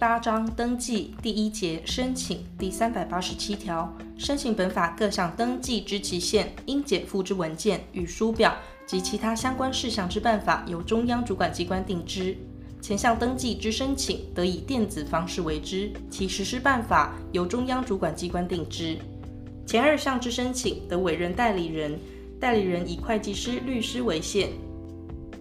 [0.00, 12.34] 八章登记第一节申请第三百八十七条，申请本法各项登记之期限，应检附之文件与书表及其他相关事项之办法，由中央主管机关定之。
[12.80, 18.96] 前项登记之申请，得以电子方式为之，其实施办法由中央主管机关定之。
[19.66, 22.00] 前二项之申请，得委任代理人，
[22.40, 24.48] 代理人以会计师、律师为限。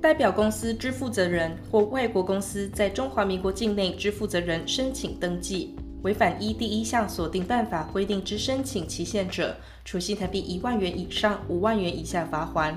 [0.01, 9.53] 代表公司之负责人或外国公司在中华民国境内之负责人申请登记，违反一第一项锁定办法规定之申请期限者，
[9.83, 12.73] 处新台币一万元以上五万元以下罚锾。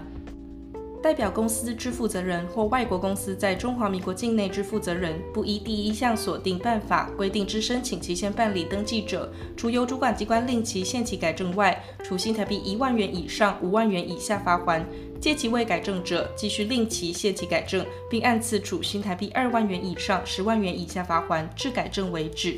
[1.02, 14.80] 代表公司之负责人或外国公司在中华民国境内之负责人，不依第一项所定办法规定之申请期限办理登记者，除由主管机关令其限期改正外，处新台币一万元以上五万元以下罚锾；
[15.20, 22.56] 届期未改正者，继续令其限期改正，并按次处新台币二万元以上十万元以下罚锾，至改正为止。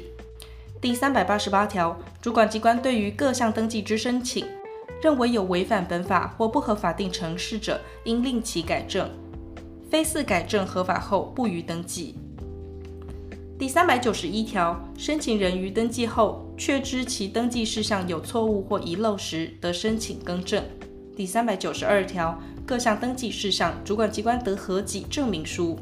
[0.83, 4.45] 第三百八十八条，主管机关对于各项登记之申请，
[5.05, 9.07] 认为有违反本法或不合法定程式者，应令其改正；
[9.91, 12.15] 非似改正合法后，不予登记。
[13.59, 20.65] 第三百九十一条，申请人于登记后确知其登记事项有错误或遗漏时，得申请更正。
[21.15, 25.79] 第三百九十二条，各项登记事项，主管机关得核给证明书。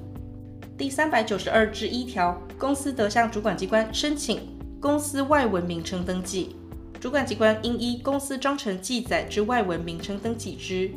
[0.77, 4.41] 第三百九十二之一条，公司得向主管机关申请
[4.81, 6.57] 公司外文名称登记。
[7.03, 10.89] 主管机关应依公司章程记载之外文名称登记之。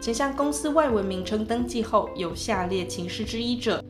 [0.00, 3.84] 前向公司外文名称登记后有下列情事之一者，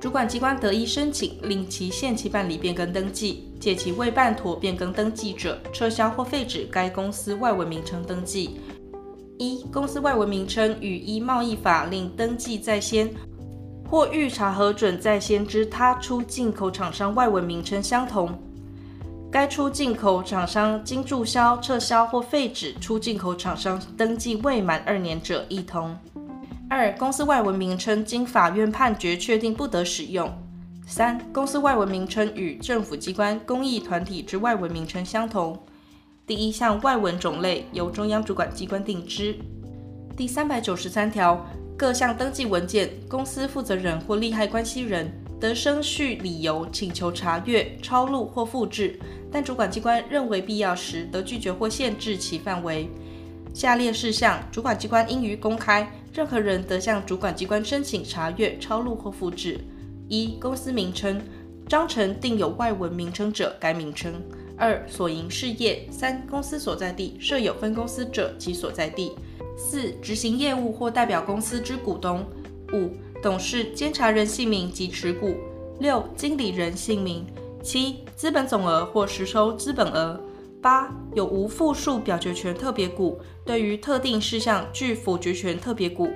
[0.00, 8.58] 主管机关得依申请令其限期办理变更登记，届期未办妥变更登记者，撤销或废止该公司外文名称登记。
[9.36, 13.10] 一、公司外文名称与依贸易法令登记在先
[13.90, 18.30] 或预查核准在先之他出进口厂商外文名称相同。
[19.32, 25.96] 该出进口厂商经注销、撤销或废止出进口厂商登记未满二年者，一同。
[26.68, 30.30] 二、公司外文名称经法院判决确定不得使用。
[30.86, 35.58] 三、公司外文名称与政府机关、公益团体之外文名称相同。
[36.26, 39.34] 第一项外文种类由中央主管机关定之。
[40.14, 45.10] 第三百九十三条，各项登记文件，公司负责人或利害关系人
[45.42, 48.96] 得生续理由请求查阅、抄录或复制。
[49.28, 52.88] 但主管机关认为必要时，得拒绝或限制其范围。
[53.52, 59.58] 下列事项，主管机关应于公开，任何人得向主管机关申请查阅、抄录或复制：
[60.06, 61.20] 一、公司名称，
[61.68, 64.12] 章程订有外文名称者，该名称；
[64.56, 69.10] 二、所营事业；三、公司所在地，设有分公司者其所在地；
[69.58, 72.20] 四、执行业务或代表公司之股东；
[72.72, 75.36] 五、董事、监察人姓名及持股；
[75.78, 77.24] 六、经理人姓名。
[77.62, 80.18] 七、资本总额或实收资本额；
[80.60, 86.08] 八、有无附属表决权特别股，对于特定事项具否决权特别股；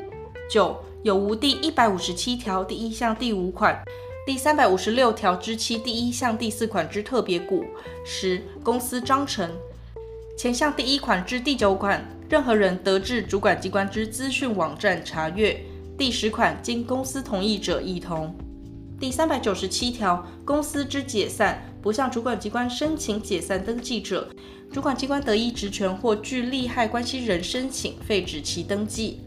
[0.50, 3.80] 九、有无第一百五十七条第一项第五款、
[4.26, 7.62] 第三百五十六条之七第一项第四款之特别股；
[8.04, 9.48] 十、公司章程。
[10.36, 15.54] 前项第一款之第九款，任何人得至主管机关之资讯网站查阅；
[15.98, 18.34] 第十款经公司同意者，亦同。
[19.00, 24.28] 第三百九十七条，公司之解散，不向主管机关申请解散登记者，
[24.70, 29.20] 主管机关得依职权或据利害关系人申请废止其登记。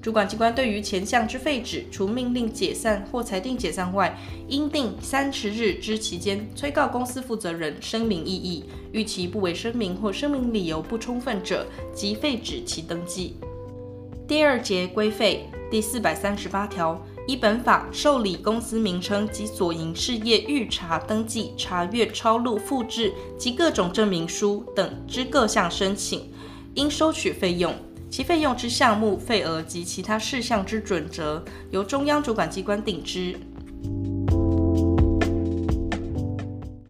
[0.00, 4.16] 主管机关对于前项之废止，除命令解散或裁定解散外，
[4.46, 13.34] 应定三十日之期间，催告公司负责人声明异议，逾期不为声明或声明理由不充分者，即废止其登记。
[14.28, 17.04] 第二节规费第四百三十八条。
[17.26, 26.30] 依本法受理公司名称及所营事业预查登记、查阅、抄录、复制及各种证明书等之各项申请，
[26.74, 27.74] 应收取费用，
[28.08, 33.36] 其费用之项目、费额及其他事项之准则，由中央主管机关定之。